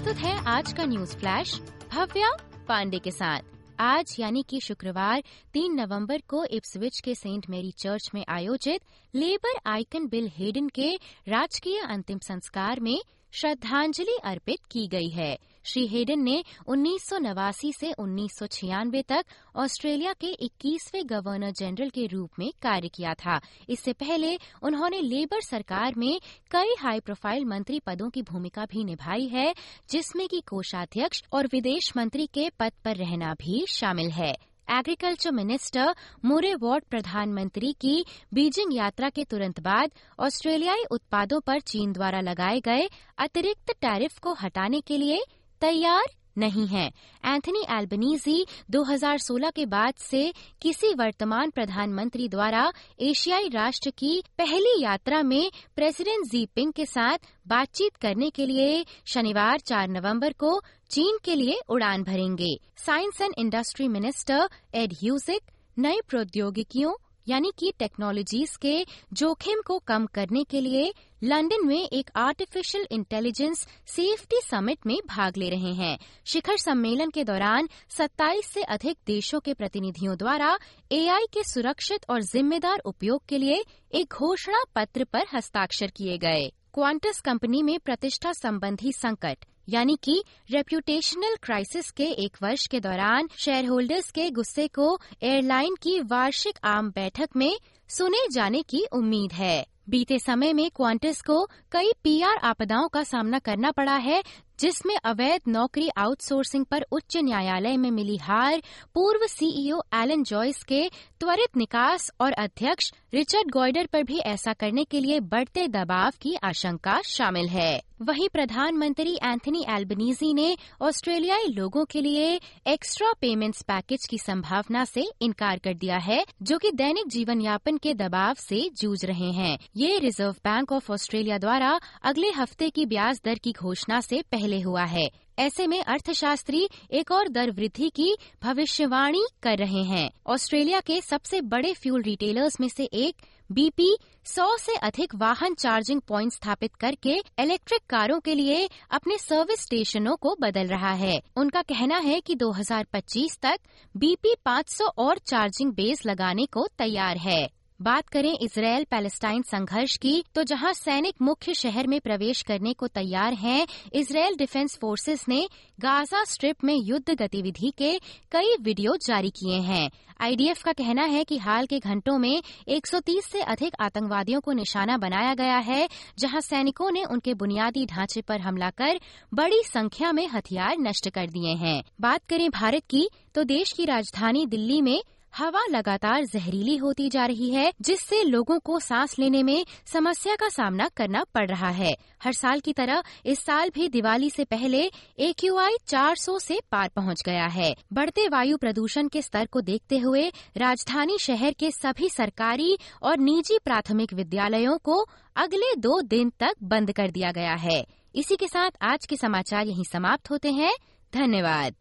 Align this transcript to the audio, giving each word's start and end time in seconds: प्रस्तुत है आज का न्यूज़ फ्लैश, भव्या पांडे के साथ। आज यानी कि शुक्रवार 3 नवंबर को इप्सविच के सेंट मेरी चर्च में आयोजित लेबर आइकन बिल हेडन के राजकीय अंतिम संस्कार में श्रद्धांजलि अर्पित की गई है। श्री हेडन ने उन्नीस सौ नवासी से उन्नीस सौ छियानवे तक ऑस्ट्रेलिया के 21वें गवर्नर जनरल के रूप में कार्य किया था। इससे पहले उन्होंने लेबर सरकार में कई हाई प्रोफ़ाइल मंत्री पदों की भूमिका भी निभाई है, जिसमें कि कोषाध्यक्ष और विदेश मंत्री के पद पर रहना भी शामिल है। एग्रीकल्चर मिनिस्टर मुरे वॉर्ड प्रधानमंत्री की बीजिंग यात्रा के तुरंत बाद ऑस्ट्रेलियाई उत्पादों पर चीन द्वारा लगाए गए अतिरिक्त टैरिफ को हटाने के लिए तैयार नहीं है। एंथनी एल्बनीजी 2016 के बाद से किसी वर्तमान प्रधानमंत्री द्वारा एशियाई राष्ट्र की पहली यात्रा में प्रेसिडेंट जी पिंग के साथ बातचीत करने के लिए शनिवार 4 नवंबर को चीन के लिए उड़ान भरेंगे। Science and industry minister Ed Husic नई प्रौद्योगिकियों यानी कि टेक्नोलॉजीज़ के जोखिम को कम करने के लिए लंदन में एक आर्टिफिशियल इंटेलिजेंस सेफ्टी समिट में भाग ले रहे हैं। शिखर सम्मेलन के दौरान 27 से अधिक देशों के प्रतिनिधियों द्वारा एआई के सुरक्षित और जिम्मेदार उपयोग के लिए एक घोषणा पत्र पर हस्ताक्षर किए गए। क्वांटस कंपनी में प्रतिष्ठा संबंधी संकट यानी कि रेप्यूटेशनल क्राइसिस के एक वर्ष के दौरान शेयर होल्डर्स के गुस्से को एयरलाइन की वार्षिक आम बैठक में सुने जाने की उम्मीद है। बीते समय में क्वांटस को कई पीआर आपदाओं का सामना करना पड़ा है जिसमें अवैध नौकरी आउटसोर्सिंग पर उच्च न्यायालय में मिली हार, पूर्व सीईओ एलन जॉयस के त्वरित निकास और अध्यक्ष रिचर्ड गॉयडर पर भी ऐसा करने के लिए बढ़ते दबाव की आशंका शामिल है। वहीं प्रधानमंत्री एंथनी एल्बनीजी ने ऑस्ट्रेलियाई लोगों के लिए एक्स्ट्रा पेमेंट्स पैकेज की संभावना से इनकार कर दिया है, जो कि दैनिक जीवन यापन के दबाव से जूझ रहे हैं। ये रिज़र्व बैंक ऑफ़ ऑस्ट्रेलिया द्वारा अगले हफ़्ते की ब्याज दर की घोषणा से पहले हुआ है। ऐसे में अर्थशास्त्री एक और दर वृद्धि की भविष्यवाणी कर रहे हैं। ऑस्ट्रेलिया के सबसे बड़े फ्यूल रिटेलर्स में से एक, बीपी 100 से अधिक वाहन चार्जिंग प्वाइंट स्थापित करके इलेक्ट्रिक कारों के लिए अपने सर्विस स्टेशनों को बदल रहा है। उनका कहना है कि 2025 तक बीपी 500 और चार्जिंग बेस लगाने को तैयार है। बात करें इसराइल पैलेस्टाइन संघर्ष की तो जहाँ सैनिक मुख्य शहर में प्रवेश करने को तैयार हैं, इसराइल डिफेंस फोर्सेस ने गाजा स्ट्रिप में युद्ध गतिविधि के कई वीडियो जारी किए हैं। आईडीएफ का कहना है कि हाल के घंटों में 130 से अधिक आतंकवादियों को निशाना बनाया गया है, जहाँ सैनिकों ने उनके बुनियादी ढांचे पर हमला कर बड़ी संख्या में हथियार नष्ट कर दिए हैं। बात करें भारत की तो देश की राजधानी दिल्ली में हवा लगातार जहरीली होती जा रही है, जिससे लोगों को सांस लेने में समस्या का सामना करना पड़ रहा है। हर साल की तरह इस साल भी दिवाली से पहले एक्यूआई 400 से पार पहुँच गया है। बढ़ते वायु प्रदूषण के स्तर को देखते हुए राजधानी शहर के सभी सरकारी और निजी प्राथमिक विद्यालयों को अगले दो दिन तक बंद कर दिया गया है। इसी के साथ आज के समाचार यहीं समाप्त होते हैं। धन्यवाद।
प्रस्तुत 0.00 0.24
है 0.24 0.44
आज 0.46 0.72
का 0.72 0.84
न्यूज़ 0.84 1.16
फ्लैश, 1.16 1.52
भव्या 1.92 2.28
पांडे 2.68 2.98
के 2.98 3.10
साथ। 3.10 3.40
आज 3.80 4.14
यानी 4.20 4.42
कि 4.48 4.60
शुक्रवार 4.60 5.22
3 5.52 5.74
नवंबर 5.74 6.22
को 6.28 6.44
इप्सविच 6.44 7.00
के 7.04 7.14
सेंट 7.14 7.48
मेरी 7.50 7.70
चर्च 7.78 8.10
में 8.14 8.24
आयोजित 8.28 8.80
लेबर 9.14 9.60
आइकन 9.66 10.06
बिल 10.08 10.30
हेडन 10.36 10.68
के 10.68 10.94
राजकीय 11.28 11.80
अंतिम 11.80 12.18
संस्कार 12.18 12.80
में 12.80 12.98
श्रद्धांजलि 13.32 14.18
अर्पित 14.24 14.64
की 14.70 14.86
गई 14.86 15.08
है। 15.08 15.36
श्री 15.64 15.86
हेडन 15.86 16.20
ने 16.20 16.42
उन्नीस 16.66 17.02
सौ 17.02 17.18
नवासी 17.18 17.72
से 17.72 17.92
उन्नीस 17.92 18.38
सौ 18.38 18.46
छियानवे 18.46 19.02
तक 19.02 19.24
ऑस्ट्रेलिया 19.56 20.12
के 20.12 20.32
21वें 20.42 21.02
गवर्नर 21.06 21.50
जनरल 21.50 21.88
के 21.88 22.06
रूप 22.06 22.38
में 22.38 22.50
कार्य 22.62 22.88
किया 22.88 23.14
था। 23.14 23.40
इससे 23.68 23.92
पहले 23.92 24.36
उन्होंने 24.62 25.00
लेबर 25.00 25.40
सरकार 25.40 25.94
में 25.96 26.20
कई 26.50 26.74
हाई 26.78 27.00
प्रोफ़ाइल 27.00 27.44
मंत्री 27.44 27.80
पदों 27.80 28.10
की 28.10 28.22
भूमिका 28.22 28.64
भी 28.64 28.84
निभाई 28.84 29.26
है, 29.26 29.54
जिसमें 29.90 30.28
कि 30.28 30.40
कोषाध्यक्ष 30.40 31.22
और 31.32 31.46
विदेश 31.46 31.92
मंत्री 31.96 32.26
के 32.26 32.50
पद 32.50 32.72
पर 32.84 32.96
रहना 32.96 33.34
भी 33.34 33.64
शामिल 33.68 34.10
है। 34.10 34.32
एग्रीकल्चर 34.68 35.30
मिनिस्टर 35.30 35.94
मुरे 36.24 36.54
वॉर्ड 36.54 36.84
प्रधानमंत्री 36.84 37.72
की 37.72 38.04
बीजिंग 38.34 38.76
यात्रा 38.76 39.08
के 39.08 39.24
तुरंत 39.24 39.60
बाद 39.60 39.90
ऑस्ट्रेलियाई 40.20 40.84
उत्पादों 40.90 41.40
पर 41.40 41.60
चीन 41.60 41.92
द्वारा 41.92 42.20
लगाए 42.20 42.60
गए 42.60 42.88
अतिरिक्त 43.18 43.72
टैरिफ 43.80 44.18
को 44.18 44.32
हटाने 44.32 44.80
के 44.80 44.96
लिए 44.96 45.22
तैयार 45.60 46.04
नहीं 46.38 46.66
है। 46.66 46.86
एंथनी 47.24 47.62
एल्बनीजी 47.70 48.44
2016 48.70 49.50
के 49.50 49.66
बाद 49.66 49.94
से 49.98 50.32
किसी 50.62 50.92
वर्तमान 50.94 51.50
प्रधानमंत्री 51.50 52.28
द्वारा 52.28 52.62
एशियाई 53.00 53.48
राष्ट्र 53.48 53.90
की 53.90 54.22
पहली 54.38 54.82
यात्रा 54.82 55.22
में 55.22 55.50
प्रेसिडेंट 55.76 56.26
जी 56.26 56.44
पिंग 56.54 56.72
के 56.72 56.86
साथ 56.86 57.28
बातचीत 57.48 57.96
करने 57.96 58.30
के 58.30 58.46
लिए 58.46 58.84
शनिवार 59.06 59.60
4 59.60 59.88
नवंबर 59.88 60.32
को 60.32 60.60
चीन 60.90 61.18
के 61.24 61.34
लिए 61.34 61.60
उड़ान 61.68 62.02
भरेंगे। 62.02 62.54
Science 62.76 63.20
and 63.20 63.34
industry 63.38 63.88
minister 63.88 64.48
Ed 64.74 64.92
Husic 64.92 65.50
नई 65.78 66.00
प्रौद्योगिकियों 66.08 66.94
यानी 67.30 67.52
कि 67.58 67.72
टेक्नोलॉजीज़ 67.78 68.58
के 68.58 68.86
जोखिम 69.12 69.60
को 69.66 69.78
कम 69.78 70.06
करने 70.06 70.44
के 70.44 70.60
लिए 70.60 70.92
लंदन 71.24 71.66
में 71.66 71.88
एक 71.88 72.10
आर्टिफिशियल 72.16 72.86
इंटेलिजेंस 72.90 73.66
सेफ्टी 73.86 74.40
समिट 74.50 74.86
में 74.86 74.98
भाग 75.06 75.36
ले 75.36 75.48
रहे 75.48 75.72
हैं। 75.74 75.98
शिखर 76.26 76.56
सम्मेलन 76.56 77.10
के 77.10 77.24
दौरान 77.24 77.68
27 77.90 78.46
से 78.46 78.62
अधिक 78.62 78.98
देशों 79.06 79.40
के 79.40 79.54
प्रतिनिधियों 79.54 80.16
द्वारा 80.16 80.58
एआई 80.92 81.26
के 81.32 81.42
सुरक्षित 81.42 82.10
और 82.10 82.22
जिम्मेदार 82.22 82.78
उपयोग 82.78 83.26
के 83.28 83.38
लिए 83.38 83.64
एक 83.94 84.14
घोषणा 84.18 84.62
पत्र 84.74 85.04
पर 85.04 85.26
हस्ताक्षर 85.34 85.90
किए 85.90 86.18
गए। 86.18 86.50
क्वांटस 86.74 87.20
कंपनी 87.20 87.62
में 87.62 87.78
प्रतिष्ठा 87.78 88.32
संबंधी 88.32 88.92
संकट 88.92 89.44
यानी 89.70 89.98
कि 90.02 90.22
रेप्यूटेशनल 90.50 91.36
क्राइसिस 91.42 91.90
के 91.90 92.06
एक 92.24 92.36
वर्ष 92.42 92.66
के 92.66 92.80
दौरान 92.80 93.28
शेयर 93.38 93.66
होल्डर्स 93.66 94.10
के 94.10 94.30
गुस्से 94.30 94.66
को 94.68 94.98
एयरलाइन 95.22 95.74
की 95.74 96.00
वार्षिक 96.00 96.58
आम 96.64 96.90
बैठक 96.90 97.36
में 97.36 97.52
सुने 97.88 98.26
जाने 98.32 98.62
की 98.62 98.84
उम्मीद 98.92 99.32
है। 99.32 99.66
बीते 99.88 100.18
समय 100.18 100.52
में 100.52 100.70
क्वांटस 100.70 101.20
को 101.22 101.44
कई 101.72 101.92
पीआर 102.04 102.36
आपदाओं 102.36 102.88
का 102.88 103.02
सामना 103.02 103.38
करना 103.38 103.70
पड़ा 103.70 103.96
है 103.96 104.22
जिसमें 104.60 104.94
अवैध 105.04 105.48
नौकरी 105.48 105.88
आउटसोर्सिंग 105.96 106.64
पर 106.64 106.84
उच्च 106.92 107.16
न्यायालय 107.16 107.76
में 107.76 107.90
मिली 107.90 108.16
हार, 108.16 108.62
पूर्व 108.94 109.26
सीईओ 109.26 109.80
एलन 109.94 110.22
जॉयस 110.22 110.62
के 110.62 110.88
त्वरित 111.20 111.56
निकास 111.56 112.10
और 112.20 112.32
अध्यक्ष 112.32 112.92
रिचर्ड 113.14 113.50
गॉयडर 113.50 113.86
पर 113.86 114.02
भी 114.02 114.18
ऐसा 114.18 114.52
करने 114.52 114.84
के 114.84 115.00
लिए 115.00 115.20
बढ़ते 115.20 115.68
दबाव 115.68 116.12
की 116.20 116.34
आशंका 116.44 117.00
शामिल 117.06 117.48
है। 117.48 117.80
वहीं 118.02 118.28
प्रधानमंत्री 118.28 119.14
एंथनी 119.14 119.64
एल्बनीजी 119.68 120.32
ने 120.34 120.56
ऑस्ट्रेलियाई 120.82 121.46
लोगों 121.46 121.84
के 121.84 122.00
लिए 122.00 122.40
एक्स्ट्रा 122.66 123.12
पेमेंट्स 123.12 123.62
पैकेज 123.62 124.06
की 124.10 124.18
संभावना 124.18 124.84
से 124.84 125.04
इनकार 125.22 125.58
कर 125.58 125.74
दिया 125.74 125.96
है, 125.96 126.24
जो 126.42 126.58
कि 126.58 126.70
दैनिक 126.70 127.08
जीवन 127.08 127.40
यापन 127.40 127.76
के 127.76 127.94
दबाव 127.94 128.34
से 128.34 128.68
जूझ 128.80 129.04
रहे 129.04 129.30
हैं। 129.32 129.58
ये 129.76 129.98
रिज़र्व 129.98 130.36
बैंक 130.44 130.72
ऑफ़ 130.72 130.90
ऑस्ट्रेलिया 130.92 131.38
द्वारा 131.38 131.78
अगले 132.02 132.30
हफ़्ते 132.30 132.70
की 132.70 132.86
ब्याज 132.86 133.20
दर 133.24 133.38
की 133.38 133.52
घोषणा 133.52 134.00
से 134.00 134.22
पहले 134.22 134.49
हुआ 134.58 134.84
है। 134.84 135.10
ऐसे 135.38 135.66
में 135.66 135.82
अर्थशास्त्री 135.82 136.68
एक 136.90 137.12
और 137.12 137.28
दर 137.28 137.50
वृद्धि 137.50 137.88
की 137.88 138.16
भविष्यवाणी 138.42 139.26
कर 139.42 139.56
रहे 139.56 139.82
हैं। 139.82 140.10
ऑस्ट्रेलिया 140.26 140.80
के 140.80 141.00
सबसे 141.00 141.40
बड़े 141.40 141.74
फ्यूल 141.74 142.02
रिटेलर्स 142.02 142.60
में 142.60 142.68
से 142.68 142.84
एक, 142.84 143.16
बीपी 143.52 143.98
100 144.24 144.56
से 144.56 144.72
अधिक 144.72 145.14
वाहन 145.14 145.54
चार्जिंग 145.54 146.00
प्वाइंट 146.00 146.32
स्थापित 146.32 146.74
करके 146.74 147.22
इलेक्ट्रिक 147.38 147.80
कारों 147.90 148.20
के 148.20 148.34
लिए 148.34 148.68
अपने 148.90 149.18
सर्विस 149.18 149.60
स्टेशनों 149.60 150.16
को 150.16 150.36
बदल 150.40 150.66
रहा 150.66 150.92
है। 150.92 151.20
उनका 151.36 151.62
कहना 151.62 151.98
है 151.98 152.20
कि 152.20 152.34
2025 152.34 153.38
तक 153.42 153.60
बीपी 153.96 154.34
500 154.44 154.84
और 154.84 155.18
चार्जिंग 155.18 155.72
बेस 155.72 156.06
लगाने 156.06 156.46
को 156.46 156.66
तैयार 156.78 157.16
है। 157.16 157.59
बात 157.80 158.08
करें 158.08 158.32
इसराइल 158.34 158.84
पैलेस्टाइन 158.84 159.42
संघर्ष 159.42 159.96
की 159.96 160.12
तो 160.34 160.42
जहाँ 160.42 160.72
सैनिक 160.72 161.22
मुख्य 161.22 161.52
शहर 161.54 161.86
में 161.86 161.98
प्रवेश 162.00 162.42
करने 162.42 162.72
को 162.72 162.86
तैयार 162.88 163.34
हैं, 163.34 163.66
इसराइल 163.92 164.34
डिफेंस 164.36 164.76
फोर्सेस 164.80 165.24
ने 165.28 165.46
गाजा 165.78 166.22
स्ट्रिप 166.24 166.64
में 166.64 166.74
युद्ध 166.76 167.14
गतिविधि 167.14 167.70
के 167.78 167.98
कई 168.32 168.56
वीडियो 168.60 168.96
जारी 168.96 169.30
किए 169.30 169.60
हैं। 169.60 169.90
आईडीएफ 170.20 170.62
का 170.62 170.72
कहना 170.72 171.04
है 171.04 171.22
कि 171.24 171.36
हाल 171.38 171.66
के 171.66 171.78
घंटों 171.78 172.16
में 172.18 172.42
130 172.68 173.28
से 173.28 173.42
अधिक 173.42 173.74
आतंकवादियों 173.80 174.40
को 174.40 174.52
निशाना 174.52 174.96
बनाया 174.96 175.34
गया 175.34 175.56
है, 175.58 175.88
जहाँ 176.18 176.40
सैनिकों 176.40 176.90
ने 176.90 177.04
उनके 177.04 177.34
बुनियादी 177.34 177.86
ढांचे 177.86 178.20
पर 178.20 178.40
हमला 178.40 178.70
कर 178.72 179.00
बड़ी 179.34 179.62
संख्या 179.64 180.12
में 180.12 180.26
हथियार 180.28 180.76
नष्ट 180.78 181.08
कर 181.08 181.30
दिए 181.30 181.54
हैं। 181.56 181.82
बात 182.00 182.26
करें 182.28 182.48
भारत 182.50 182.82
की 182.90 183.08
तो 183.34 183.44
देश 183.44 183.72
की 183.72 183.84
राजधानी 183.84 184.44
दिल्ली 184.46 184.80
में 184.82 185.02
हवा 185.36 185.60
लगातार 185.70 186.24
जहरीली 186.24 186.76
होती 186.76 187.08
जा 187.08 187.26
रही 187.26 187.50
है, 187.50 187.72
जिससे 187.80 188.22
लोगों 188.22 188.58
को 188.58 188.80
सांस 188.80 189.18
लेने 189.18 189.42
में 189.42 189.66
समस्या 189.86 190.34
का 190.34 190.48
सामना 190.48 190.88
करना 190.88 191.24
पड़ 191.24 191.48
रहा 191.48 191.68
है। 191.68 191.96
हर 192.24 192.32
साल 192.32 192.60
की 192.60 192.72
तरह 192.72 193.02
इस 193.26 193.38
साल 193.38 193.70
भी 193.70 193.88
दिवाली 193.88 194.30
से 194.30 194.44
पहले 194.44 194.90
एक्यूआई 195.18 195.76
400 195.86 196.38
से 196.38 196.60
पार 196.72 196.88
पहुँच 196.88 197.22
गया 197.26 197.46
है। 197.46 197.74
बढ़ते 197.92 198.28
वायु 198.28 198.56
प्रदूषण 198.56 199.08
के 199.08 199.22
स्तर 199.22 199.46
को 199.46 199.60
देखते 199.60 199.98
हुए 199.98 200.32
राजधानी 200.56 201.18
शहर 201.18 201.52
के 201.52 201.70
सभी 201.70 202.08
सरकारी 202.08 202.78
और 203.02 203.18
निजी 203.18 203.58
प्राथमिक 203.64 204.12
विद्यालयों 204.12 204.78
को 204.78 205.06
अगले 205.36 205.74
दो 205.74 206.00
दिन 206.02 206.30
तक 206.30 206.52
बंद 206.62 206.92
कर 206.92 207.10
दिया 207.10 207.32
गया 207.32 207.54
है। 207.54 207.86
इसी 208.14 208.36
के 208.36 208.48
साथ 208.48 208.70
आज 208.82 209.06
के 209.06 209.16
समाचार 209.16 209.66
यहीं 209.66 209.84
समाप्त 209.84 210.30
होते 210.30 210.52
हैं। 210.52 210.72
धन्यवाद। 211.14 211.74